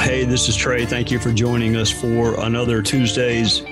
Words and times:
Hey, 0.00 0.24
this 0.24 0.48
is 0.48 0.56
Trey. 0.56 0.86
Thank 0.86 1.10
you 1.10 1.18
for 1.18 1.32
joining 1.32 1.76
us 1.76 1.90
for 1.90 2.40
another 2.40 2.82
Tuesdays 2.82 3.62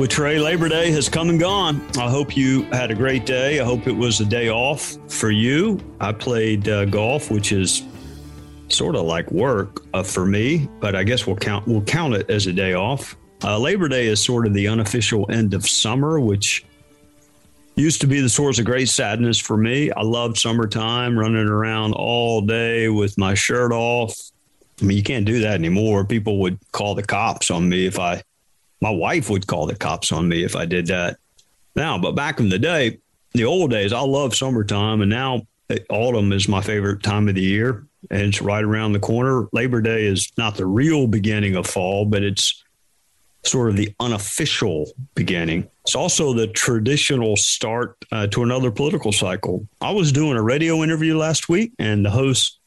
with 0.00 0.08
Trey. 0.08 0.38
Labor 0.38 0.70
Day 0.70 0.90
has 0.92 1.10
come 1.10 1.28
and 1.28 1.38
gone. 1.38 1.86
I 1.98 2.08
hope 2.08 2.34
you 2.34 2.62
had 2.72 2.90
a 2.90 2.94
great 2.94 3.26
day. 3.26 3.60
I 3.60 3.64
hope 3.64 3.86
it 3.86 3.92
was 3.92 4.18
a 4.20 4.24
day 4.24 4.48
off 4.48 4.96
for 5.12 5.30
you. 5.30 5.78
I 6.00 6.10
played 6.10 6.70
uh, 6.70 6.86
golf, 6.86 7.30
which 7.30 7.52
is 7.52 7.82
sort 8.68 8.96
of 8.96 9.02
like 9.02 9.30
work 9.30 9.84
uh, 9.92 10.02
for 10.02 10.24
me, 10.24 10.70
but 10.80 10.96
I 10.96 11.04
guess 11.04 11.26
we'll 11.26 11.36
count 11.36 11.66
we'll 11.68 11.82
count 11.82 12.14
it 12.14 12.30
as 12.30 12.46
a 12.46 12.52
day 12.52 12.72
off. 12.72 13.14
Uh, 13.44 13.58
Labor 13.58 13.88
Day 13.88 14.06
is 14.06 14.24
sort 14.24 14.46
of 14.46 14.54
the 14.54 14.68
unofficial 14.68 15.30
end 15.30 15.52
of 15.52 15.68
summer, 15.68 16.18
which 16.18 16.64
used 17.76 18.00
to 18.00 18.06
be 18.06 18.22
the 18.22 18.28
source 18.30 18.58
of 18.58 18.64
great 18.64 18.88
sadness 18.88 19.38
for 19.38 19.58
me. 19.58 19.90
I 19.92 20.02
loved 20.02 20.38
summertime, 20.38 21.18
running 21.18 21.46
around 21.46 21.92
all 21.92 22.40
day 22.40 22.88
with 22.88 23.18
my 23.18 23.34
shirt 23.34 23.70
off, 23.70 24.30
I 24.80 24.84
mean, 24.84 24.96
you 24.96 25.02
can't 25.02 25.26
do 25.26 25.40
that 25.40 25.54
anymore. 25.54 26.04
People 26.04 26.38
would 26.38 26.58
call 26.72 26.94
the 26.94 27.02
cops 27.02 27.50
on 27.50 27.68
me 27.68 27.86
if 27.86 27.98
I, 27.98 28.22
my 28.80 28.90
wife 28.90 29.30
would 29.30 29.46
call 29.46 29.66
the 29.66 29.74
cops 29.74 30.12
on 30.12 30.28
me 30.28 30.44
if 30.44 30.56
I 30.56 30.64
did 30.64 30.86
that 30.86 31.18
now. 31.76 31.98
But 31.98 32.12
back 32.12 32.40
in 32.40 32.48
the 32.48 32.58
day, 32.58 32.98
the 33.32 33.44
old 33.44 33.70
days, 33.70 33.92
I 33.92 34.00
love 34.00 34.34
summertime. 34.34 35.00
And 35.02 35.10
now 35.10 35.46
autumn 35.88 36.32
is 36.32 36.48
my 36.48 36.60
favorite 36.60 37.02
time 37.02 37.28
of 37.28 37.34
the 37.34 37.42
year. 37.42 37.86
And 38.10 38.22
it's 38.22 38.42
right 38.42 38.64
around 38.64 38.92
the 38.92 38.98
corner. 38.98 39.46
Labor 39.52 39.80
Day 39.80 40.06
is 40.06 40.32
not 40.38 40.56
the 40.56 40.66
real 40.66 41.06
beginning 41.06 41.56
of 41.56 41.66
fall, 41.66 42.06
but 42.06 42.22
it's 42.22 42.64
sort 43.42 43.70
of 43.70 43.76
the 43.76 43.94
unofficial 44.00 44.90
beginning. 45.14 45.68
It's 45.84 45.94
also 45.94 46.32
the 46.32 46.46
traditional 46.46 47.36
start 47.36 47.96
uh, 48.12 48.26
to 48.28 48.42
another 48.42 48.70
political 48.70 49.12
cycle. 49.12 49.66
I 49.80 49.90
was 49.90 50.12
doing 50.12 50.36
a 50.36 50.42
radio 50.42 50.82
interview 50.82 51.16
last 51.16 51.48
week, 51.48 51.72
and 51.78 52.04
the 52.04 52.10
host 52.10 52.58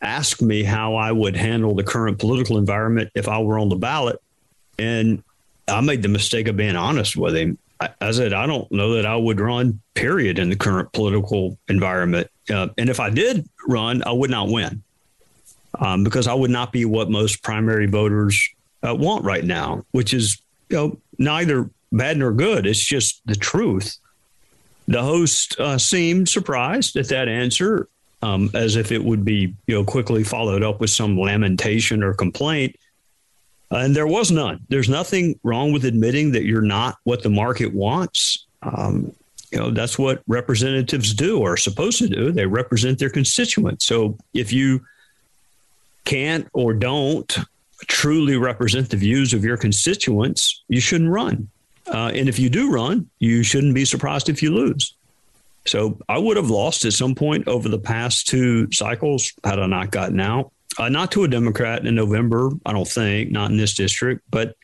asked 0.00 0.42
me 0.42 0.64
how 0.64 0.96
I 0.96 1.12
would 1.12 1.36
handle 1.36 1.74
the 1.74 1.84
current 1.84 2.18
political 2.18 2.58
environment 2.58 3.10
if 3.14 3.28
I 3.28 3.40
were 3.40 3.58
on 3.58 3.68
the 3.68 3.76
ballot. 3.76 4.20
And 4.78 5.22
I 5.72 5.80
made 5.80 6.02
the 6.02 6.08
mistake 6.08 6.48
of 6.48 6.56
being 6.56 6.76
honest 6.76 7.16
with 7.16 7.36
him. 7.36 7.58
I, 7.80 7.90
I 8.00 8.10
said, 8.12 8.32
I 8.32 8.46
don't 8.46 8.70
know 8.70 8.94
that 8.94 9.06
I 9.06 9.16
would 9.16 9.40
run, 9.40 9.80
period, 9.94 10.38
in 10.38 10.50
the 10.50 10.56
current 10.56 10.92
political 10.92 11.58
environment. 11.68 12.28
Uh, 12.50 12.68
and 12.78 12.88
if 12.88 13.00
I 13.00 13.10
did 13.10 13.48
run, 13.66 14.02
I 14.04 14.12
would 14.12 14.30
not 14.30 14.48
win 14.48 14.82
um, 15.78 16.04
because 16.04 16.26
I 16.26 16.34
would 16.34 16.50
not 16.50 16.72
be 16.72 16.84
what 16.84 17.10
most 17.10 17.42
primary 17.42 17.86
voters 17.86 18.48
uh, 18.86 18.94
want 18.94 19.24
right 19.24 19.44
now, 19.44 19.84
which 19.92 20.14
is 20.14 20.40
you 20.68 20.76
know 20.76 20.98
neither 21.18 21.70
bad 21.90 22.18
nor 22.18 22.32
good. 22.32 22.66
It's 22.66 22.84
just 22.84 23.22
the 23.26 23.34
truth. 23.34 23.98
The 24.88 25.02
host 25.02 25.58
uh, 25.60 25.78
seemed 25.78 26.28
surprised 26.28 26.96
at 26.96 27.08
that 27.08 27.28
answer 27.28 27.88
um, 28.22 28.50
as 28.54 28.76
if 28.76 28.92
it 28.92 29.02
would 29.02 29.24
be 29.24 29.54
you 29.66 29.74
know 29.74 29.84
quickly 29.84 30.24
followed 30.24 30.62
up 30.62 30.80
with 30.80 30.90
some 30.90 31.18
lamentation 31.18 32.02
or 32.02 32.14
complaint. 32.14 32.76
Uh, 33.72 33.78
and 33.78 33.96
there 33.96 34.06
was 34.06 34.30
none. 34.30 34.60
There's 34.68 34.88
nothing 34.88 35.38
wrong 35.42 35.72
with 35.72 35.84
admitting 35.86 36.32
that 36.32 36.44
you're 36.44 36.60
not 36.60 36.98
what 37.04 37.22
the 37.22 37.30
market 37.30 37.72
wants. 37.72 38.46
Um, 38.62 39.12
you 39.50 39.58
know 39.58 39.70
that's 39.70 39.98
what 39.98 40.22
representatives 40.26 41.12
do 41.12 41.38
or 41.38 41.54
are 41.54 41.56
supposed 41.58 41.98
to 41.98 42.08
do. 42.08 42.32
They 42.32 42.46
represent 42.46 42.98
their 42.98 43.10
constituents. 43.10 43.84
So 43.84 44.16
if 44.32 44.52
you 44.52 44.84
can't 46.04 46.48
or 46.52 46.72
don't 46.72 47.38
truly 47.86 48.36
represent 48.36 48.90
the 48.90 48.96
views 48.96 49.34
of 49.34 49.44
your 49.44 49.56
constituents, 49.56 50.62
you 50.68 50.80
shouldn't 50.80 51.10
run. 51.10 51.48
Uh, 51.86 52.12
and 52.14 52.28
if 52.28 52.38
you 52.38 52.48
do 52.48 52.72
run, 52.72 53.08
you 53.18 53.42
shouldn't 53.42 53.74
be 53.74 53.84
surprised 53.84 54.28
if 54.28 54.42
you 54.42 54.54
lose. 54.54 54.94
So 55.66 55.98
I 56.08 56.18
would 56.18 56.36
have 56.36 56.50
lost 56.50 56.84
at 56.84 56.92
some 56.92 57.14
point 57.14 57.46
over 57.46 57.68
the 57.68 57.78
past 57.78 58.26
two 58.26 58.70
cycles 58.72 59.32
had 59.44 59.58
I 59.58 59.66
not 59.66 59.90
gotten 59.90 60.20
out. 60.20 60.52
Uh, 60.78 60.88
not 60.88 61.12
to 61.12 61.24
a 61.24 61.28
Democrat 61.28 61.86
in 61.86 61.94
November, 61.94 62.50
I 62.64 62.72
don't 62.72 62.88
think, 62.88 63.30
not 63.30 63.50
in 63.50 63.56
this 63.56 63.74
district, 63.74 64.22
but 64.30 64.56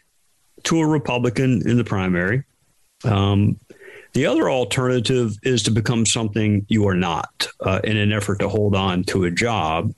to 0.64 0.80
a 0.80 0.86
Republican 0.86 1.68
in 1.68 1.76
the 1.76 1.84
primary. 1.84 2.44
Um, 3.04 3.58
the 4.14 4.26
other 4.26 4.50
alternative 4.50 5.36
is 5.42 5.62
to 5.64 5.70
become 5.70 6.06
something 6.06 6.64
you 6.68 6.88
are 6.88 6.94
not 6.94 7.48
uh, 7.60 7.80
in 7.84 7.96
an 7.96 8.12
effort 8.12 8.38
to 8.40 8.48
hold 8.48 8.74
on 8.74 9.04
to 9.04 9.24
a 9.24 9.30
job. 9.30 9.94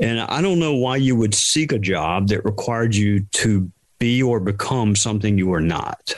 And 0.00 0.20
I 0.20 0.40
don't 0.40 0.60
know 0.60 0.74
why 0.74 0.96
you 0.96 1.16
would 1.16 1.34
seek 1.34 1.72
a 1.72 1.78
job 1.78 2.28
that 2.28 2.44
required 2.44 2.94
you 2.94 3.20
to 3.20 3.70
be 3.98 4.22
or 4.22 4.38
become 4.38 4.94
something 4.94 5.36
you 5.36 5.52
are 5.52 5.60
not. 5.60 6.14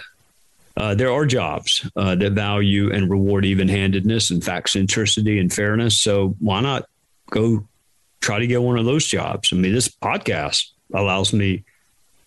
Uh, 0.77 0.95
there 0.95 1.11
are 1.11 1.27
jobs 1.27 1.89
uh, 1.97 2.15
that 2.15 2.33
value 2.33 2.93
and 2.93 3.11
reward 3.11 3.45
even 3.45 3.69
handedness 3.69 4.31
and 4.31 4.45
fact 4.45 4.69
centricity 4.69 5.41
and 5.41 5.53
fairness. 5.53 5.99
So 5.99 6.37
why 6.39 6.61
not 6.61 6.89
go 7.31 7.67
try 8.21 8.39
to 8.39 8.47
get 8.47 8.63
one 8.63 8.79
of 8.79 8.85
those 8.85 9.07
jobs? 9.07 9.51
I 9.53 9.57
mean, 9.57 9.73
this 9.73 9.89
podcast 9.89 10.67
allows 10.93 11.33
me 11.33 11.65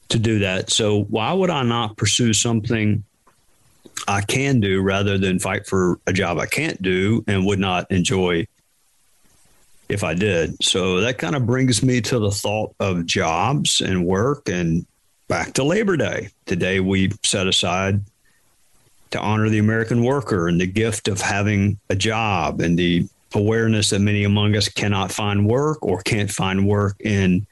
to 0.09 0.20
do 0.20 0.40
that. 0.40 0.70
So 0.70 1.04
why 1.04 1.34
would 1.34 1.50
I 1.50 1.64
not 1.64 1.98
pursue 1.98 2.34
something 2.34 3.04
I 4.08 4.22
can 4.22 4.59
do 4.59 4.81
rather 4.81 5.18
than 5.18 5.40
fight 5.40 5.68
for 5.68 6.00
a 6.06 6.14
job 6.14 6.38
I 6.38 6.46
can't 6.46 6.81
do 6.81 7.24
and 7.28 7.46
would 7.46 7.59
not 7.59 7.92
enjoy 7.92 8.48
if 9.90 10.04
I 10.04 10.14
did? 10.14 10.64
So 10.64 11.02
that 11.02 11.18
kind 11.18 11.36
of 11.36 11.46
brings 11.46 11.84
me 11.84 12.02
to 12.02 12.20
the 12.20 12.31
thought 12.31 12.75
of 12.80 13.06
jobs 13.06 13.81
and 13.81 14.06
work 14.06 14.50
and 14.50 14.86
back 15.28 15.54
to 15.54 15.64
Labor 15.64 15.98
Day. 15.98 16.30
Today 16.46 16.80
we 16.80 17.12
set 17.24 17.48
aside 17.48 18.02
to 19.12 19.20
honor 19.20 19.50
the 19.50 19.60
American 19.60 20.04
worker 20.04 20.48
and 20.48 20.60
the 20.60 20.68
gift 20.68 21.08
of 21.08 21.22
having 21.22 21.80
a 21.90 21.96
job 21.96 22.62
and 22.62 22.78
the 22.78 23.08
awareness 23.35 23.89
that 23.89 23.99
many 23.99 24.23
among 24.23 24.55
us 24.55 24.69
cannot 24.69 25.11
find 25.11 25.47
work 25.47 25.83
or 25.83 26.01
can't 26.01 26.31
find 26.31 26.67
work 26.67 26.95
in 26.99 27.45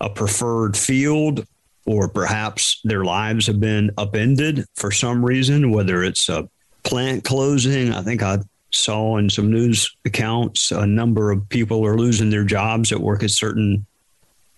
a 0.00 0.10
preferred 0.10 0.76
field 0.76 1.46
or 1.86 2.08
perhaps 2.08 2.80
their 2.84 3.04
lives 3.04 3.46
have 3.46 3.60
been 3.60 3.90
upended 3.96 4.64
for 4.74 4.90
some 4.90 5.24
reason, 5.24 5.70
whether 5.70 6.04
it's 6.04 6.28
a 6.28 6.48
plant 6.82 7.24
closing. 7.24 7.92
I 7.92 8.02
think 8.02 8.22
I 8.22 8.38
saw 8.70 9.16
in 9.16 9.30
some 9.30 9.50
news 9.50 9.96
accounts 10.04 10.70
a 10.70 10.86
number 10.86 11.30
of 11.30 11.48
people 11.48 11.84
are 11.86 11.96
losing 11.96 12.30
their 12.30 12.44
jobs 12.44 12.90
that 12.90 13.00
work 13.00 13.22
at 13.22 13.30
certain 13.30 13.86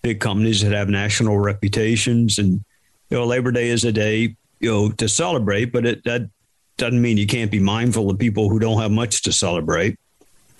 big 0.01 0.19
companies 0.19 0.61
that 0.61 0.73
have 0.73 0.89
national 0.89 1.39
reputations. 1.39 2.37
And, 2.37 2.63
you 3.09 3.17
know, 3.17 3.25
Labor 3.25 3.51
Day 3.51 3.69
is 3.69 3.85
a 3.85 3.91
day 3.91 4.35
you 4.61 4.71
know 4.71 4.91
to 4.91 5.09
celebrate, 5.09 5.65
but 5.65 5.85
it 5.85 6.03
that 6.05 6.29
doesn't 6.77 7.01
mean 7.01 7.17
you 7.17 7.27
can't 7.27 7.51
be 7.51 7.59
mindful 7.59 8.09
of 8.09 8.17
people 8.17 8.49
who 8.49 8.59
don't 8.59 8.81
have 8.81 8.91
much 8.91 9.23
to 9.23 9.31
celebrate. 9.33 9.99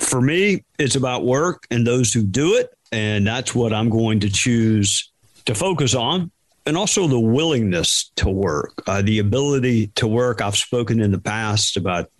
For 0.02 0.20
me, 0.20 0.64
it's 0.78 0.96
about 0.96 1.26
work 1.26 1.66
and 1.72 1.88
those 1.88 2.12
who 2.12 2.24
do 2.24 2.56
it, 2.56 2.74
and 2.92 3.26
that's 3.26 3.56
what 3.56 3.72
I'm 3.72 3.90
going 3.90 4.20
to 4.22 4.30
choose 4.30 5.10
to 5.46 5.56
focus 5.56 5.96
on. 5.96 6.32
And 6.66 6.76
also 6.76 7.08
the 7.08 7.20
willingness 7.20 8.12
to 8.18 8.30
work, 8.30 8.84
uh, 8.88 9.02
the 9.02 9.20
ability 9.20 9.88
to 9.96 10.08
work. 10.08 10.42
I've 10.42 10.58
spoken 10.58 11.02
in 11.02 11.12
the 11.12 11.20
past 11.20 11.78
about 11.78 12.12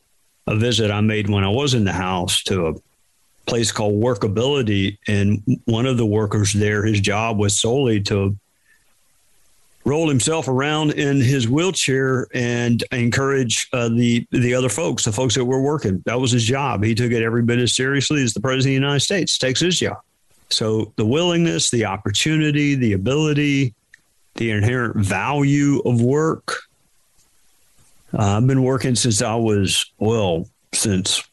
a 0.48 0.56
visit 0.56 0.90
I 0.90 1.02
made 1.02 1.30
when 1.30 1.44
I 1.44 1.50
was 1.50 1.74
in 1.74 1.84
the 1.84 1.94
house 1.94 2.42
to 2.44 2.68
a 2.68 2.74
place 3.46 3.72
called 3.72 4.02
Workability, 4.02 4.98
and 5.08 5.44
one 5.66 5.86
of 5.86 5.98
the 5.98 6.06
workers 6.06 6.54
there, 6.54 6.86
his 6.86 7.02
job 7.02 7.38
was 7.38 7.60
solely 7.60 8.02
to 8.04 8.38
roll 9.86 10.08
himself 10.08 10.48
around 10.48 10.92
in 10.92 11.20
his 11.20 11.50
wheelchair 11.50 12.28
and 12.34 12.84
encourage 12.92 13.68
uh, 13.74 13.90
the 13.90 14.26
the 14.32 14.54
other 14.54 14.70
folks, 14.70 15.06
the 15.06 15.12
folks 15.12 15.36
that 15.36 15.46
were 15.46 15.62
working. 15.62 16.02
That 16.06 16.20
was 16.20 16.32
his 16.32 16.44
job. 16.44 16.84
He 16.84 16.96
took 16.96 17.12
it 17.12 17.24
every 17.24 17.42
bit 17.42 17.60
as 17.60 17.76
seriously 17.76 18.24
as 18.24 18.34
the 18.34 18.42
president 18.42 18.62
of 18.62 18.82
the 18.82 18.88
United 18.88 19.00
States 19.02 19.38
takes 19.38 19.60
his 19.60 19.80
job. 19.80 19.98
So 20.50 20.94
the 20.98 21.06
willingness, 21.06 21.70
the 21.70 21.86
opportunity, 21.86 22.76
the 22.76 22.94
ability, 22.94 23.74
the 24.36 24.52
inherent 24.52 24.98
value 24.98 25.80
of 25.86 26.02
work. 26.02 26.56
Uh, 28.14 28.38
I've 28.38 28.48
been 28.48 28.64
working 28.64 28.96
since 28.96 29.22
I 29.22 29.36
was 29.36 29.86
well, 29.98 30.48
since 30.74 31.24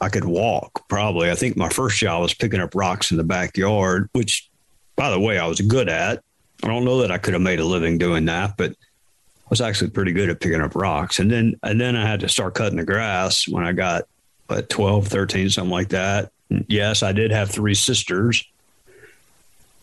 I 0.00 0.08
could 0.08 0.24
walk 0.24 0.88
probably. 0.88 1.30
I 1.30 1.34
think 1.34 1.56
my 1.56 1.68
first 1.68 1.98
job 1.98 2.22
was 2.22 2.34
picking 2.34 2.60
up 2.60 2.74
rocks 2.74 3.10
in 3.10 3.16
the 3.16 3.24
backyard, 3.24 4.08
which, 4.12 4.48
by 4.96 5.10
the 5.10 5.20
way, 5.20 5.38
I 5.38 5.46
was 5.46 5.60
good 5.60 5.88
at. 5.88 6.22
I 6.62 6.66
don't 6.68 6.84
know 6.84 7.00
that 7.02 7.12
I 7.12 7.18
could 7.18 7.34
have 7.34 7.42
made 7.42 7.60
a 7.60 7.64
living 7.64 7.98
doing 7.98 8.24
that, 8.26 8.56
but 8.56 8.72
I 8.72 9.50
was 9.50 9.60
actually 9.60 9.90
pretty 9.90 10.12
good 10.12 10.28
at 10.28 10.40
picking 10.40 10.60
up 10.60 10.74
rocks. 10.74 11.18
And 11.18 11.30
then, 11.30 11.54
and 11.62 11.80
then 11.80 11.96
I 11.96 12.06
had 12.06 12.20
to 12.20 12.28
start 12.28 12.54
cutting 12.54 12.78
the 12.78 12.84
grass 12.84 13.46
when 13.48 13.64
I 13.64 13.72
got 13.72 14.04
what, 14.46 14.68
12, 14.68 15.08
13, 15.08 15.50
something 15.50 15.70
like 15.70 15.90
that. 15.90 16.32
yes, 16.66 17.02
I 17.02 17.12
did 17.12 17.30
have 17.30 17.50
three 17.50 17.74
sisters. 17.74 18.44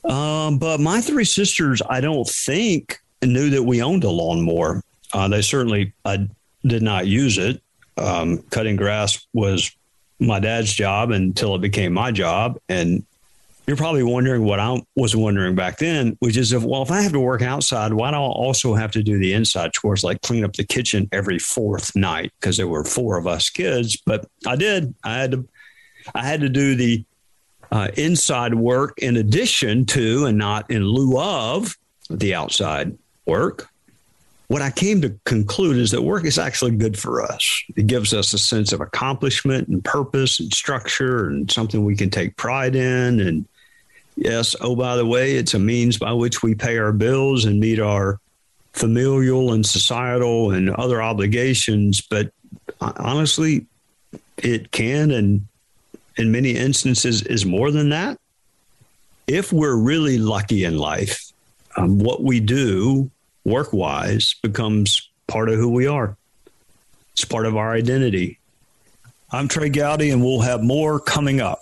Um, 0.03 0.59
but 0.59 0.79
my 0.79 1.01
three 1.01 1.23
sisters, 1.23 1.81
I 1.89 2.01
don't 2.01 2.27
think 2.27 2.99
knew 3.23 3.49
that 3.51 3.63
we 3.63 3.81
owned 3.81 4.03
a 4.03 4.09
lawnmower. 4.09 4.83
Uh, 5.13 5.27
they 5.27 5.41
certainly 5.41 5.93
did 6.65 6.83
not 6.83 7.07
use 7.07 7.37
it. 7.37 7.61
Um, 7.97 8.39
cutting 8.49 8.75
grass 8.75 9.25
was 9.33 9.75
my 10.19 10.39
dad's 10.39 10.73
job 10.73 11.11
until 11.11 11.55
it 11.55 11.61
became 11.61 11.93
my 11.93 12.11
job. 12.11 12.59
And 12.69 13.05
you're 13.67 13.77
probably 13.77 14.03
wondering 14.03 14.43
what 14.43 14.59
I 14.59 14.79
was 14.95 15.15
wondering 15.15 15.55
back 15.55 15.79
then, 15.79 16.15
which 16.19 16.37
is 16.37 16.53
if, 16.53 16.63
well, 16.63 16.83
if 16.83 16.91
I 16.91 17.01
have 17.01 17.13
to 17.13 17.19
work 17.19 17.41
outside, 17.41 17.93
why 17.93 18.11
do 18.11 18.17
I 18.17 18.19
also 18.19 18.75
have 18.75 18.91
to 18.91 19.01
do 19.01 19.17
the 19.17 19.33
inside 19.33 19.73
chores 19.73 20.03
like 20.03 20.21
clean 20.21 20.43
up 20.43 20.53
the 20.53 20.63
kitchen 20.63 21.09
every 21.11 21.39
fourth 21.39 21.95
night? 21.95 22.31
Because 22.39 22.57
there 22.57 22.67
were 22.67 22.83
four 22.83 23.17
of 23.17 23.25
us 23.25 23.49
kids, 23.49 23.97
but 24.05 24.27
I 24.45 24.55
did. 24.55 24.93
I 25.03 25.15
had 25.15 25.31
to, 25.31 25.47
I 26.13 26.25
had 26.25 26.41
to 26.41 26.49
do 26.49 26.75
the 26.75 27.03
uh, 27.71 27.87
inside 27.97 28.53
work 28.53 28.99
in 28.99 29.17
addition 29.17 29.85
to 29.85 30.25
and 30.25 30.37
not 30.37 30.69
in 30.69 30.83
lieu 30.83 31.19
of 31.19 31.75
the 32.09 32.35
outside 32.35 32.95
work. 33.25 33.67
What 34.47 34.61
I 34.61 34.69
came 34.69 35.01
to 35.01 35.09
conclude 35.25 35.77
is 35.77 35.89
that 35.89 36.03
work 36.03 36.23
is 36.23 36.37
actually 36.37 36.75
good 36.75 36.99
for 36.99 37.23
us. 37.23 37.63
It 37.75 37.87
gives 37.87 38.13
us 38.13 38.31
a 38.31 38.37
sense 38.37 38.71
of 38.73 38.79
accomplishment 38.79 39.67
and 39.69 39.83
purpose 39.83 40.39
and 40.39 40.53
structure 40.53 41.25
and 41.25 41.49
something 41.49 41.83
we 41.83 41.95
can 41.95 42.11
take 42.11 42.37
pride 42.37 42.75
in. 42.75 43.19
And 43.19 43.47
yes, 44.15 44.55
oh, 44.61 44.75
by 44.75 44.95
the 44.95 45.05
way, 45.05 45.35
it's 45.35 45.53
a 45.53 45.59
means 45.59 45.97
by 45.97 46.13
which 46.13 46.43
we 46.43 46.55
pay 46.55 46.77
our 46.77 46.91
bills 46.91 47.45
and 47.45 47.59
meet 47.59 47.79
our 47.79 48.19
familial 48.73 49.53
and 49.53 49.65
societal 49.65 50.51
and 50.51 50.69
other 50.71 51.01
obligations. 51.01 52.01
But 52.01 52.31
honestly, 52.81 53.65
it 54.37 54.71
can 54.71 55.11
and 55.11 55.47
in 56.17 56.31
many 56.31 56.51
instances 56.51 57.21
is 57.23 57.45
more 57.45 57.71
than 57.71 57.89
that. 57.89 58.19
If 59.27 59.51
we're 59.51 59.75
really 59.75 60.17
lucky 60.17 60.65
in 60.65 60.77
life, 60.77 61.31
um, 61.77 61.99
what 61.99 62.23
we 62.23 62.39
do 62.39 63.09
work 63.43 63.73
wise 63.73 64.35
becomes 64.41 65.09
part 65.27 65.49
of 65.49 65.55
who 65.55 65.69
we 65.69 65.87
are. 65.87 66.15
It's 67.13 67.25
part 67.25 67.45
of 67.45 67.55
our 67.55 67.73
identity. 67.73 68.39
I'm 69.31 69.47
Trey 69.47 69.69
Gowdy, 69.69 70.11
and 70.11 70.23
we'll 70.23 70.41
have 70.41 70.61
more 70.61 70.99
coming 70.99 71.41
up. 71.41 71.61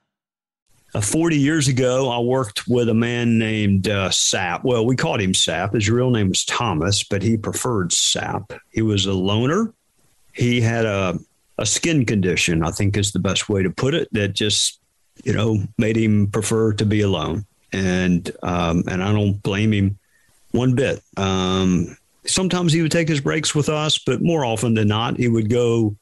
Uh, 0.93 0.99
40 0.99 1.37
years 1.37 1.67
ago, 1.69 2.09
I 2.09 2.19
worked 2.19 2.67
with 2.67 2.89
a 2.89 2.93
man 2.93 3.37
named 3.37 3.87
uh, 3.87 4.09
Sap. 4.09 4.65
Well, 4.65 4.85
we 4.85 4.97
called 4.97 5.21
him 5.21 5.33
Sap. 5.33 5.73
His 5.73 5.89
real 5.89 6.09
name 6.09 6.29
was 6.29 6.43
Thomas, 6.43 7.03
but 7.03 7.21
he 7.21 7.37
preferred 7.37 7.93
Sap. 7.93 8.51
He 8.71 8.81
was 8.81 9.05
a 9.05 9.13
loner. 9.13 9.73
He 10.33 10.59
had 10.59 10.85
a, 10.85 11.17
a 11.57 11.65
skin 11.65 12.05
condition, 12.05 12.63
I 12.63 12.71
think 12.71 12.97
is 12.97 13.13
the 13.13 13.19
best 13.19 13.47
way 13.47 13.63
to 13.63 13.69
put 13.69 13.93
it, 13.93 14.09
that 14.11 14.33
just, 14.33 14.81
you 15.23 15.31
know, 15.31 15.63
made 15.77 15.95
him 15.95 16.27
prefer 16.27 16.73
to 16.73 16.85
be 16.85 17.01
alone. 17.01 17.45
And, 17.71 18.29
um, 18.43 18.83
and 18.87 19.01
I 19.01 19.13
don't 19.13 19.41
blame 19.43 19.71
him 19.71 19.97
one 20.51 20.75
bit. 20.75 21.01
Um, 21.15 21.95
sometimes 22.25 22.73
he 22.73 22.81
would 22.81 22.91
take 22.91 23.07
his 23.07 23.21
breaks 23.21 23.55
with 23.55 23.69
us, 23.69 23.97
but 23.97 24.21
more 24.21 24.43
often 24.43 24.73
than 24.73 24.89
not, 24.89 25.17
he 25.17 25.29
would 25.29 25.49
go 25.49 25.95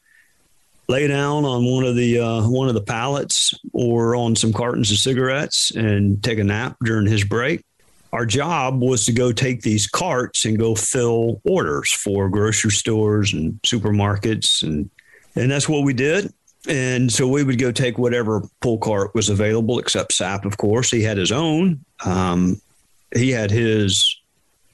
lay 0.89 1.07
down 1.07 1.45
on 1.45 1.63
one 1.63 1.85
of 1.85 1.95
the 1.95 2.19
uh, 2.19 2.41
one 2.49 2.67
of 2.67 2.73
the 2.73 2.81
pallets 2.81 3.53
or 3.71 4.15
on 4.15 4.35
some 4.35 4.51
cartons 4.51 4.91
of 4.91 4.97
cigarettes 4.97 5.71
and 5.71 6.21
take 6.21 6.39
a 6.39 6.43
nap 6.43 6.75
during 6.83 7.05
his 7.05 7.23
break. 7.23 7.63
Our 8.11 8.25
job 8.25 8.81
was 8.81 9.05
to 9.05 9.13
go 9.13 9.31
take 9.31 9.61
these 9.61 9.85
carts 9.85 10.43
and 10.43 10.57
go 10.57 10.73
fill 10.73 11.41
orders 11.45 11.91
for 11.91 12.27
grocery 12.27 12.71
stores 12.71 13.31
and 13.33 13.61
supermarkets 13.61 14.63
and 14.63 14.89
and 15.35 15.49
that's 15.49 15.69
what 15.69 15.83
we 15.83 15.93
did. 15.93 16.33
And 16.67 17.11
so 17.11 17.27
we 17.27 17.43
would 17.43 17.59
go 17.59 17.71
take 17.71 17.97
whatever 17.97 18.41
pull 18.59 18.79
cart 18.79 19.15
was 19.15 19.29
available, 19.29 19.79
except 19.79 20.11
Sap, 20.11 20.43
of 20.43 20.57
course. 20.57 20.91
He 20.91 21.01
had 21.01 21.17
his 21.17 21.31
own. 21.31 21.85
Um, 22.03 22.59
he 23.15 23.29
had 23.29 23.49
his 23.49 24.19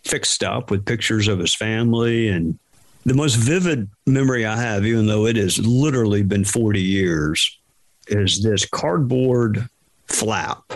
fixed 0.04 0.44
up 0.44 0.72
with 0.72 0.86
pictures 0.86 1.28
of 1.28 1.38
his 1.38 1.54
family. 1.54 2.30
And 2.30 2.58
the 3.06 3.14
most 3.14 3.36
vivid 3.36 3.90
memory 4.06 4.46
I 4.46 4.58
have, 4.58 4.86
even 4.86 5.06
though 5.06 5.26
it 5.26 5.36
has 5.36 5.58
literally 5.60 6.24
been 6.24 6.44
40 6.44 6.82
years, 6.82 7.60
is 8.08 8.44
this 8.44 8.66
cardboard 8.66 9.70
flap 10.08 10.74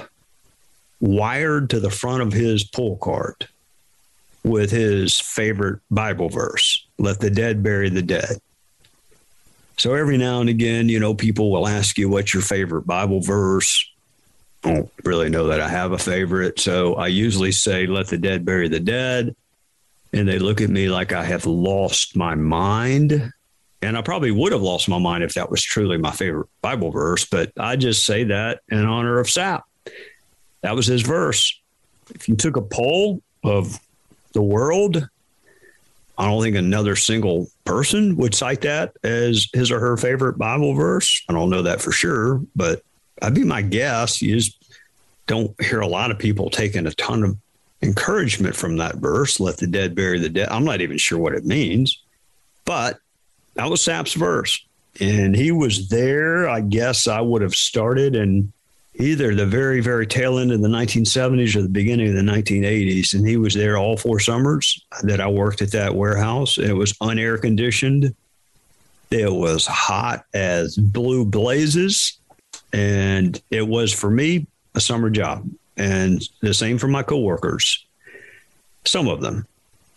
wired 1.00 1.70
to 1.70 1.80
the 1.80 1.90
front 1.90 2.22
of 2.22 2.34
his 2.34 2.64
pull 2.64 2.98
cart 2.98 3.48
with 4.44 4.72
his 4.72 5.20
favorite 5.20 5.80
Bible 5.92 6.30
verse 6.30 6.86
let 6.98 7.20
the 7.20 7.30
dead 7.30 7.64
bury 7.64 7.90
the 7.90 8.02
dead. 8.02 8.38
So 9.78 9.94
every 9.94 10.18
now 10.18 10.42
and 10.42 10.50
again, 10.50 10.90
you 10.90 11.00
know, 11.00 11.14
people 11.14 11.52
will 11.52 11.68
ask 11.68 11.98
you 11.98 12.10
what's 12.10 12.34
your 12.34 12.44
favorite 12.44 12.86
Bible 12.86 13.22
verse 13.22 13.90
I 14.64 14.74
don't 14.74 14.92
really 15.06 15.30
know 15.30 15.48
that 15.48 15.62
I 15.62 15.70
have 15.70 15.94
a 15.94 15.98
favorite. 15.98 16.60
So 16.60 16.96
I 16.96 17.08
usually 17.08 17.52
say, 17.52 17.88
let 17.88 18.08
the 18.08 18.18
dead 18.18 18.44
bury 18.44 18.68
the 18.68 18.80
dead. 18.80 19.36
And 20.14 20.28
they 20.28 20.40
look 20.40 20.62
at 20.62 20.70
me 20.70 20.90
like 20.90 21.14
I 21.14 21.24
have 21.24 21.46
lost 21.46 22.16
my 22.16 22.36
mind. 22.36 23.32
And 23.82 23.98
I 23.98 24.02
probably 24.02 24.32
would 24.32 24.52
have 24.52 24.62
lost 24.62 24.90
my 24.90 24.98
mind 24.98 25.24
if 25.24 25.36
that 25.36 25.50
was 25.50 25.62
truly 25.62 25.98
my 25.98 26.12
favorite 26.12 26.48
Bible 26.62 26.92
verse. 26.92 27.26
But 27.26 27.52
I 27.58 27.76
just 27.76 28.06
say 28.06 28.26
that 28.26 28.62
in 28.70 28.86
honor 28.86 29.20
of 29.20 29.30
Sap. 29.30 29.66
That 30.62 30.76
was 30.76 30.88
his 30.88 31.02
verse. 31.02 31.58
If 32.14 32.28
you 32.28 32.36
took 32.36 32.58
a 32.58 32.62
poll 32.62 33.22
of 33.44 33.80
the 34.34 34.42
world, 34.42 35.08
I 36.18 36.26
don't 36.26 36.44
think 36.44 36.58
another 36.58 36.98
single 36.98 37.48
person 37.64 38.18
would 38.18 38.36
cite 38.36 38.62
that 38.62 38.98
as 39.04 39.48
his 39.54 39.72
or 39.72 39.80
her 39.80 39.96
favorite 39.96 40.38
Bible 40.38 40.74
verse. 40.74 41.24
I 41.30 41.34
don't 41.34 41.50
know 41.50 41.62
that 41.62 41.82
for 41.82 41.94
sure, 41.94 42.42
but 42.56 42.82
I'd 43.22 43.34
be 43.36 43.46
my 43.46 43.62
guess. 43.62 44.22
You 44.22 44.36
just 44.36 44.58
don't 45.28 45.56
hear 45.64 45.80
a 45.80 45.88
lot 45.88 46.12
of 46.12 46.20
people 46.20 46.50
taking 46.50 46.88
a 46.88 46.92
ton 46.92 47.24
of 47.24 47.38
encouragement 47.82 48.56
from 48.56 48.78
that 48.78 48.96
verse. 48.96 49.40
Let 49.40 49.58
the 49.58 49.68
dead 49.68 49.96
bury 49.96 50.20
the 50.20 50.30
dead. 50.30 50.50
I'm 50.50 50.66
not 50.66 50.82
even 50.82 50.98
sure 50.98 51.20
what 51.20 51.34
it 51.34 51.46
means, 51.46 52.02
but 52.66 53.00
that 53.56 53.70
was 53.70 53.82
Sap's 53.82 54.14
verse. 54.14 54.64
And 55.00 55.36
he 55.36 55.52
was 55.52 55.90
there. 55.90 56.50
I 56.50 56.62
guess 56.62 57.08
I 57.08 57.22
would 57.22 57.42
have 57.42 57.56
started 57.56 58.16
in 58.16 58.52
either 58.96 59.34
the 59.34 59.46
very, 59.46 59.80
very 59.80 60.06
tail 60.06 60.40
end 60.40 60.52
of 60.52 60.62
the 60.62 60.68
1970s 60.68 61.56
or 61.56 61.62
the 61.62 61.70
beginning 61.70 62.10
of 62.10 62.16
the 62.16 62.32
1980s. 62.32 63.14
And 63.14 63.28
he 63.28 63.38
was 63.38 63.54
there 63.54 63.78
all 63.78 63.96
four 63.96 64.20
summers 64.20 64.84
that 65.04 65.22
I 65.22 65.28
worked 65.28 65.62
at 65.62 65.72
that 65.72 65.96
warehouse. 65.96 66.58
It 66.58 66.74
was 66.74 66.94
unair 66.94 67.40
conditioned. 67.40 68.14
It 69.10 69.32
was 69.32 69.66
hot 69.66 70.26
as 70.34 70.76
blue 70.76 71.26
blazes. 71.26 72.18
And 72.74 73.42
it 73.50 73.68
was 73.68 73.94
for 73.94 74.10
me 74.10 74.48
a 74.76 74.82
summer 74.82 75.10
job, 75.10 75.50
and 75.80 76.22
the 76.42 76.54
same 76.54 76.78
for 76.78 76.88
my 76.88 77.02
coworkers. 77.02 77.86
Some 78.86 79.08
of 79.08 79.22
them. 79.22 79.48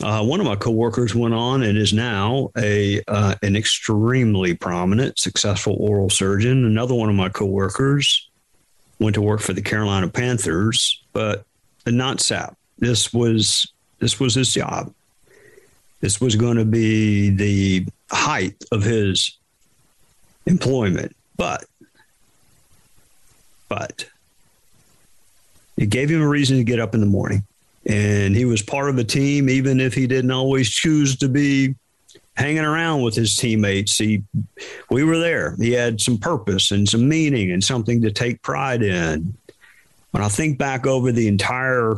Uh, 0.02 0.24
one 0.24 0.40
of 0.40 0.46
my 0.46 0.56
coworkers 0.56 1.14
went 1.14 1.34
on 1.34 1.62
and 1.62 1.78
is 1.78 1.92
now 1.92 2.50
a 2.56 3.00
uh, 3.06 3.34
an 3.42 3.54
extremely 3.54 4.54
prominent, 4.54 5.18
successful 5.18 5.76
oral 5.78 6.10
surgeon. 6.10 6.64
Another 6.64 6.94
one 6.94 7.08
of 7.08 7.14
my 7.14 7.28
coworkers 7.28 8.28
went 8.98 9.14
to 9.14 9.22
work 9.22 9.40
for 9.40 9.52
the 9.52 9.62
Carolina 9.62 10.08
Panthers, 10.08 11.00
but 11.12 11.44
not 11.86 12.20
Sap. 12.20 12.56
This 12.78 13.12
was 13.12 13.72
this 14.00 14.18
was 14.18 14.34
his 14.34 14.52
job. 14.52 14.92
This 16.00 16.20
was 16.20 16.34
going 16.34 16.56
to 16.56 16.64
be 16.64 17.30
the 17.30 17.86
height 18.10 18.56
of 18.72 18.82
his 18.82 19.38
employment. 20.46 21.14
But 21.36 21.64
but 23.68 24.04
it 25.76 25.91
gave 25.91 26.11
him 26.11 26.23
a 26.23 26.29
reason 26.29 26.59
to 26.59 26.64
get 26.64 26.81
up 26.81 26.95
in 26.95 27.00
the 27.00 27.07
morning. 27.07 27.45
And 27.87 28.37
he 28.37 28.45
was 28.45 28.62
part 28.62 28.88
of 28.88 28.99
a 28.99 29.05
team, 29.05 29.49
even 29.49 29.81
if 29.81 29.95
he 29.95 30.07
didn't 30.07 30.31
always 30.31 30.71
choose 30.71 31.17
to 31.17 31.29
be 31.29 31.75
hanging 32.37 32.64
around 32.64 33.02
with 33.02 33.14
his 33.14 33.37
teammates. 33.37 33.99
He, 33.99 34.23
we 34.91 35.05
were 35.05 35.19
there. 35.19 35.57
He 35.57 35.73
had 35.73 36.00
some 36.00 36.19
purpose 36.19 36.71
and 36.71 36.88
some 36.88 37.09
meaning 37.09 37.50
and 37.50 37.62
something 37.62 38.00
to 38.02 38.11
take 38.11 38.43
pride 38.43 38.83
in. 38.83 39.35
When 40.12 40.23
I 40.23 40.29
think 40.29 40.59
back 40.59 40.87
over 40.87 41.11
the 41.11 41.29
entire 41.29 41.97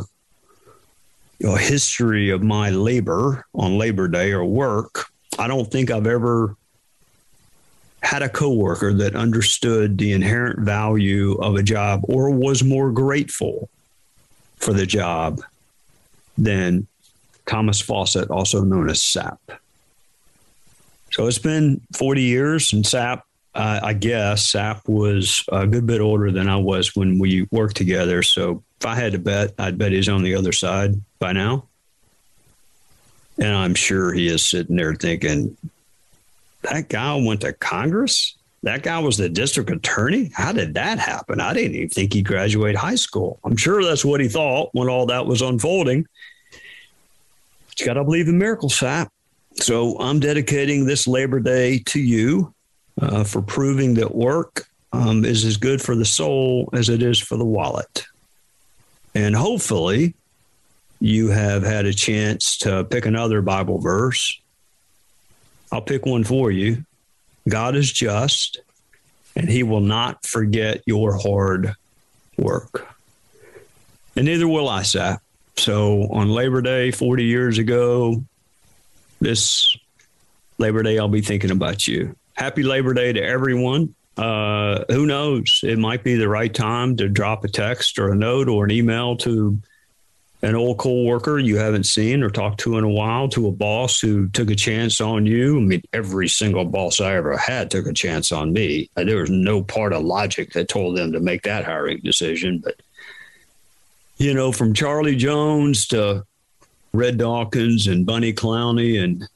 you 1.38 1.49
know, 1.49 1.57
history 1.57 2.31
of 2.31 2.43
my 2.43 2.71
labor 2.71 3.45
on 3.54 3.76
Labor 3.76 4.09
Day 4.09 4.33
or 4.33 4.45
work, 4.45 5.07
I 5.38 5.49
don't 5.49 5.71
think 5.71 5.90
I've 5.90 6.07
ever 6.07 6.57
had 8.04 8.23
a 8.23 8.28
coworker 8.28 8.92
that 8.92 9.16
understood 9.16 9.96
the 9.96 10.12
inherent 10.12 10.61
value 10.61 11.32
of 11.40 11.56
a 11.56 11.62
job 11.62 12.02
or 12.04 12.30
was 12.30 12.62
more 12.62 12.92
grateful 12.92 13.70
for 14.56 14.75
the 14.75 14.84
job 14.84 15.40
than 16.37 16.87
Thomas 17.46 17.80
Fawcett, 17.80 18.30
also 18.30 18.62
known 18.62 18.90
as 18.90 19.00
Sap. 19.00 19.40
So 21.12 21.26
it's 21.26 21.38
been 21.38 21.80
40 21.96 22.23
years, 22.23 22.73
and 22.73 22.87
Sap, 22.87 23.25
uh, 23.54 23.80
I 23.82 23.94
guess, 23.94 24.46
Sap 24.46 24.87
was 24.87 25.42
a 25.50 25.66
good 25.66 25.87
bit 25.87 26.00
older 26.00 26.30
than 26.30 26.49
I 26.49 26.56
was 26.56 26.94
when 26.94 27.18
we 27.18 27.46
worked 27.50 27.76
together. 27.76 28.23
So 28.23 28.62
if 28.80 28.87
I 28.87 28.96
had 28.96 29.12
to 29.12 29.18
bet, 29.18 29.54
I'd 29.58 29.78
bet 29.78 29.92
he's 29.92 30.08
on 30.08 30.23
the 30.23 30.34
other 30.34 30.52
side 30.52 31.00
by 31.18 31.32
now. 31.32 31.68
And 33.38 33.54
I'm 33.54 33.75
sure 33.75 34.12
he 34.12 34.28
is 34.28 34.44
sitting 34.44 34.76
there 34.76 34.94
thinking, 34.94 35.56
that 36.64 36.88
guy 36.88 37.14
went 37.16 37.40
to 37.42 37.52
Congress? 37.52 38.37
That 38.62 38.83
guy 38.83 38.99
was 38.99 39.18
the 39.18 39.28
district 39.28 39.71
attorney? 39.71 40.30
How 40.35 40.52
did 40.52 40.75
that 40.75 40.99
happen? 40.99 41.38
I 41.40 41.52
didn't 41.52 41.75
even 41.75 41.88
think 41.90 42.14
he 42.14 42.23
graduated 42.23 42.76
high 42.76 42.94
school. 42.94 43.38
I'm 43.44 43.56
sure 43.56 43.85
that's 43.85 44.04
what 44.04 44.21
he 44.21 44.28
thought 44.28 44.71
when 44.73 44.88
all 44.88 45.06
that 45.06 45.26
was 45.26 45.42
unfolding. 45.42 46.06
You 47.78 47.87
got 47.87 47.94
to 47.94 48.04
believe 48.04 48.28
in 48.28 48.38
miracles, 48.38 48.76
Sap. 48.76 49.12
So 49.56 49.99
I'm 49.99 50.18
dedicating 50.18 50.87
this 50.87 51.06
Labor 51.06 51.40
Day 51.40 51.80
to 51.87 52.00
you 52.00 52.54
uh, 53.00 53.25
for 53.25 53.42
proving 53.42 53.94
that 53.94 54.14
work 54.14 54.66
um, 54.92 55.25
is 55.25 55.44
as 55.44 55.56
good 55.56 55.83
for 55.83 55.94
the 55.94 56.04
soul 56.04 56.71
as 56.73 56.88
it 56.88 57.02
is 57.02 57.18
for 57.18 57.37
the 57.37 57.44
wallet. 57.44 58.04
And 59.14 59.35
hopefully, 59.35 60.14
you 61.00 61.28
have 61.28 61.62
had 61.62 61.85
a 61.85 61.92
chance 61.92 62.56
to 62.59 62.85
pick 62.85 63.04
another 63.04 63.42
Bible 63.42 63.78
verse 63.78 64.40
I'll 65.75 65.83
pick 65.83 66.07
one 66.07 66.23
for 66.23 66.52
you. 66.52 66.85
God 67.49 67.75
is 67.75 67.93
just, 67.93 68.61
and 69.35 69.49
he 69.49 69.64
will 69.64 69.81
not 69.81 70.25
forget 70.25 70.83
your 70.87 71.19
hard 71.19 71.75
work. 72.38 72.87
And 74.14 74.26
neither 74.26 74.47
will 74.47 74.69
I, 74.69 74.83
Sap. 74.83 75.21
So 75.57 76.07
on 76.12 76.28
Labor 76.28 76.62
Day, 76.62 76.93
40 76.93 77.25
years 77.25 77.59
ago, 77.59 78.23
this 79.21 79.76
Labor 80.59 80.85
Day, 80.85 80.97
I'll 80.97 81.09
be 81.09 81.23
thinking 81.23 81.50
about 81.50 81.88
you. 81.88 82.14
Happy 82.35 82.62
Labor 82.62 82.95
Day 82.95 83.12
to 83.12 83.21
everyone. 83.21 83.97
Uh, 84.16 84.85
who 84.90 85.07
knows? 85.07 85.59
It 85.64 85.81
might 85.81 86.04
be 86.04 86.14
the 86.14 86.28
right 86.28 86.54
time 86.54 86.97
to 86.99 87.09
drop 87.09 87.43
a 87.43 87.49
text 87.49 87.99
or 87.99 88.12
a 88.12 88.14
note 88.14 88.49
or 88.49 88.64
an 88.64 88.71
email 88.71 89.16
to 89.16 89.59
an 90.44 90.54
old 90.54 90.76
co-worker 90.76 91.38
you 91.38 91.56
haven't 91.56 91.86
seen 91.86 92.22
or 92.22 92.28
talked 92.28 92.60
to 92.60 92.76
in 92.76 92.84
a 92.84 92.88
while 92.88 93.28
to 93.30 93.48
a 93.48 93.52
boss 93.52 93.98
who 93.98 94.28
took 94.28 94.50
a 94.50 94.54
chance 94.54 95.00
on 95.00 95.24
you. 95.24 95.56
I 95.56 95.60
mean, 95.60 95.82
every 95.94 96.28
single 96.28 96.66
boss 96.66 97.00
I 97.00 97.14
ever 97.14 97.34
had 97.38 97.70
took 97.70 97.86
a 97.86 97.94
chance 97.94 98.30
on 98.30 98.52
me. 98.52 98.90
Uh, 98.94 99.04
there 99.04 99.16
was 99.22 99.30
no 99.30 99.62
part 99.62 99.94
of 99.94 100.02
logic 100.02 100.52
that 100.52 100.68
told 100.68 100.98
them 100.98 101.12
to 101.12 101.20
make 101.20 101.42
that 101.42 101.64
hiring 101.64 102.00
decision. 102.04 102.58
But, 102.62 102.82
you 104.18 104.34
know, 104.34 104.52
from 104.52 104.74
Charlie 104.74 105.16
Jones 105.16 105.86
to 105.88 106.26
Red 106.92 107.16
Dawkins 107.16 107.86
and 107.86 108.04
Bunny 108.04 108.34
Clowney 108.34 109.02
and 109.02 109.26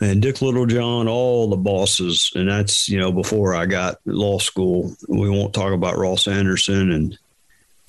and 0.00 0.20
Dick 0.20 0.42
Littlejohn, 0.42 1.06
all 1.06 1.48
the 1.48 1.56
bosses, 1.56 2.32
and 2.34 2.48
that's 2.48 2.88
you 2.88 2.98
know 2.98 3.12
before 3.12 3.54
I 3.54 3.66
got 3.66 3.98
law 4.04 4.40
school. 4.40 4.96
We 5.06 5.30
won't 5.30 5.54
talk 5.54 5.72
about 5.72 5.96
Ross 5.96 6.26
Anderson 6.26 6.90
and 6.90 7.16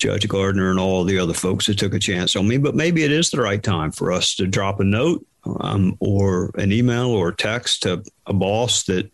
Judge 0.03 0.27
Gardner 0.27 0.69
and 0.69 0.81
all 0.81 1.05
the 1.05 1.17
other 1.17 1.33
folks 1.33 1.67
that 1.67 1.79
took 1.79 1.93
a 1.93 1.99
chance 1.99 2.35
on 2.35 2.45
me. 2.45 2.57
But 2.57 2.75
maybe 2.75 3.05
it 3.05 3.11
is 3.11 3.29
the 3.29 3.41
right 3.41 3.63
time 3.63 3.89
for 3.89 4.11
us 4.11 4.35
to 4.35 4.45
drop 4.45 4.81
a 4.81 4.83
note 4.83 5.25
um, 5.45 5.95
or 6.01 6.51
an 6.55 6.73
email 6.73 7.07
or 7.07 7.31
text 7.31 7.83
to 7.83 8.03
a 8.25 8.33
boss 8.33 8.83
that 8.83 9.09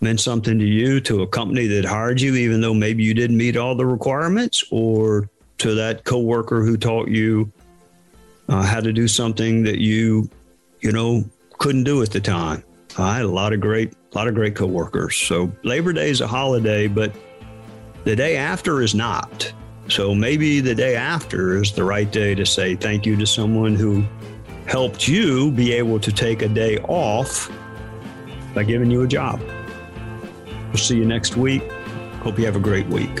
meant 0.00 0.20
something 0.20 0.58
to 0.58 0.64
you, 0.64 0.98
to 1.02 1.20
a 1.20 1.26
company 1.26 1.66
that 1.66 1.84
hired 1.84 2.22
you, 2.22 2.36
even 2.36 2.62
though 2.62 2.72
maybe 2.72 3.02
you 3.02 3.12
didn't 3.12 3.36
meet 3.36 3.58
all 3.58 3.74
the 3.74 3.84
requirements, 3.84 4.64
or 4.70 5.28
to 5.58 5.74
that 5.74 6.04
coworker 6.04 6.64
who 6.64 6.78
taught 6.78 7.08
you 7.08 7.52
uh, 8.48 8.62
how 8.62 8.80
to 8.80 8.94
do 8.94 9.06
something 9.06 9.62
that 9.64 9.78
you, 9.78 10.30
you 10.80 10.90
know, 10.90 11.22
couldn't 11.58 11.84
do 11.84 12.02
at 12.02 12.12
the 12.12 12.20
time. 12.20 12.64
I 12.96 13.16
had 13.16 13.26
a 13.26 13.28
lot 13.28 13.52
of 13.52 13.60
great, 13.60 13.92
a 13.92 14.16
lot 14.16 14.26
of 14.26 14.34
great 14.34 14.56
coworkers. 14.56 15.18
So 15.18 15.52
Labor 15.64 15.92
Day 15.92 16.08
is 16.08 16.22
a 16.22 16.26
holiday, 16.26 16.88
but 16.88 17.14
the 18.04 18.16
day 18.16 18.38
after 18.38 18.80
is 18.80 18.94
not. 18.94 19.52
So 19.88 20.14
maybe 20.14 20.60
the 20.60 20.74
day 20.74 20.96
after 20.96 21.60
is 21.62 21.72
the 21.72 21.84
right 21.84 22.10
day 22.10 22.34
to 22.34 22.46
say 22.46 22.74
thank 22.74 23.04
you 23.04 23.16
to 23.16 23.26
someone 23.26 23.74
who 23.74 24.04
helped 24.66 25.06
you 25.06 25.50
be 25.50 25.72
able 25.72 26.00
to 26.00 26.10
take 26.10 26.42
a 26.42 26.48
day 26.48 26.78
off 26.78 27.50
by 28.54 28.64
giving 28.64 28.90
you 28.90 29.02
a 29.02 29.06
job. 29.06 29.40
We'll 30.68 30.76
see 30.76 30.96
you 30.96 31.04
next 31.04 31.36
week. 31.36 31.70
Hope 32.22 32.38
you 32.38 32.46
have 32.46 32.56
a 32.56 32.60
great 32.60 32.86
week. 32.86 33.20